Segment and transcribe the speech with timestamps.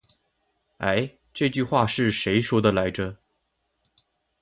[0.79, 3.17] 欸，这句话是谁说的来着。